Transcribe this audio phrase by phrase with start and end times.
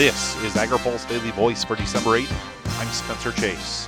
[0.00, 2.80] This is AgriPulse Daily Voice for December 8th.
[2.80, 3.86] I'm Spencer Chase.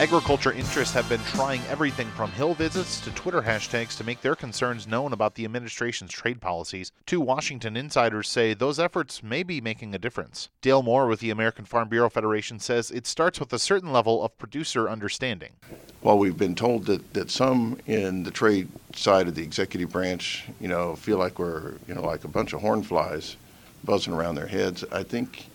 [0.00, 4.34] Agriculture interests have been trying everything from Hill visits to Twitter hashtags to make their
[4.34, 6.90] concerns known about the administration's trade policies.
[7.06, 10.48] Two Washington insiders say those efforts may be making a difference.
[10.60, 14.20] Dale Moore with the American Farm Bureau Federation says it starts with a certain level
[14.20, 15.52] of producer understanding.
[16.00, 20.46] While we've been told that, that some in the trade side of the executive branch,
[20.60, 23.36] you know, feel like we're, you know, like a bunch of horn flies
[23.84, 25.46] buzzing around their heads, I think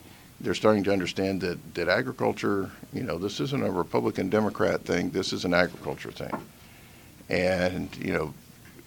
[0.42, 5.10] they're starting to understand that, that agriculture, you know, this isn't a Republican Democrat thing,
[5.10, 6.32] this is an agriculture thing.
[7.30, 8.34] And, you know,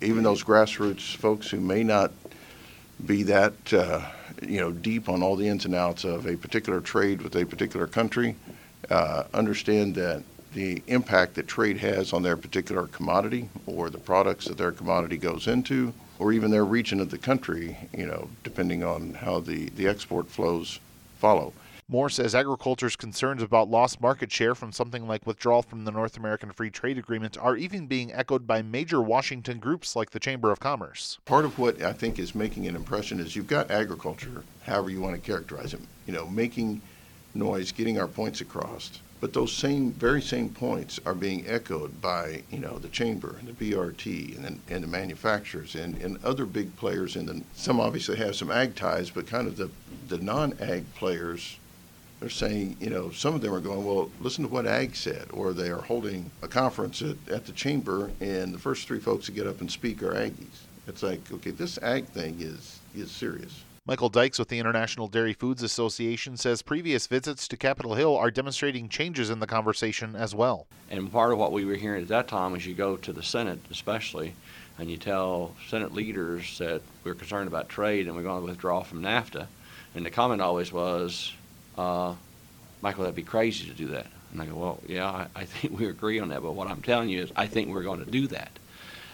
[0.00, 2.12] even those grassroots folks who may not
[3.06, 4.00] be that, uh,
[4.42, 7.45] you know, deep on all the ins and outs of a particular trade with a
[7.45, 8.34] particular country,
[8.91, 10.22] uh, understand that
[10.55, 15.16] the impact that trade has on their particular commodity or the products that their commodity
[15.16, 19.69] goes into, or even their region of the country, you know, depending on how the,
[19.70, 20.78] the export flows
[21.19, 21.53] follow.
[21.89, 26.17] Moore says agriculture's concerns about lost market share from something like withdrawal from the North
[26.17, 30.50] American Free Trade Agreement are even being echoed by major Washington groups like the Chamber
[30.50, 31.19] of Commerce.
[31.27, 35.00] Part of what I think is making an impression is you've got agriculture, however you
[35.00, 36.81] want to characterize it, you know, making
[37.34, 39.00] noise, getting our points across.
[39.23, 43.47] But those same, very same points are being echoed by, you know, the chamber and
[43.47, 47.15] the BRT and, the, and the manufacturers and, and other big players.
[47.15, 49.70] The, some obviously have some ag ties, but kind of the,
[50.09, 51.56] the non-ag players
[52.20, 55.28] are saying, you know, some of them are going, well, listen to what ag said,
[55.33, 59.27] or they are holding a conference at, at the chamber, and the first three folks
[59.27, 60.67] to get up and speak are Aggies.
[60.89, 63.62] It's like, okay, this ag thing is is serious.
[63.84, 68.30] Michael Dykes with the International Dairy Foods Association says previous visits to Capitol Hill are
[68.30, 70.69] demonstrating changes in the conversation as well.
[70.88, 73.25] And part of what we were hearing at that time is you go to the
[73.25, 74.34] Senate, especially,
[74.78, 78.84] and you tell Senate leaders that we're concerned about trade and we're going to withdraw
[78.84, 79.48] from NAFTA.
[79.97, 81.33] And the comment always was,
[81.77, 82.14] uh,
[82.82, 84.06] Michael, that'd be crazy to do that.
[84.32, 86.82] And I go, well, yeah, I, I think we agree on that, but what I'm
[86.82, 88.53] telling you is I think we're going to do that.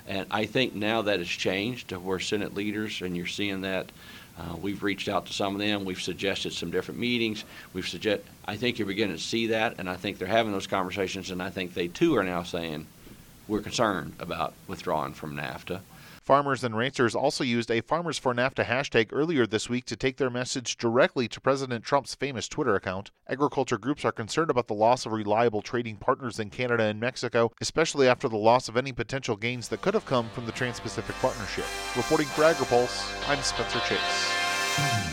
[0.06, 3.90] And I think now that has changed to where Senate leaders, and you're seeing that
[4.38, 5.84] uh, we've reached out to some of them.
[5.84, 7.44] We've suggested some different meetings.
[7.72, 8.22] We've suggest.
[8.46, 11.42] I think you're beginning to see that, and I think they're having those conversations, and
[11.42, 12.86] I think they too are now saying
[13.48, 15.80] we're concerned about withdrawing from NAFTA.
[16.28, 20.18] Farmers and ranchers also used a Farmers for NAFTA hashtag earlier this week to take
[20.18, 23.10] their message directly to President Trump's famous Twitter account.
[23.30, 27.50] Agriculture groups are concerned about the loss of reliable trading partners in Canada and Mexico,
[27.62, 30.78] especially after the loss of any potential gains that could have come from the Trans
[30.78, 31.64] Pacific Partnership.
[31.96, 35.07] Reporting for AgriPulse, I'm Spencer Chase.